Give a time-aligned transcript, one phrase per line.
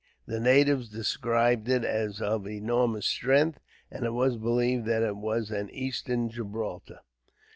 [0.25, 3.59] The natives described it as of enormous strength,
[3.91, 7.01] and it was believed that it was an Eastern Gibraltar.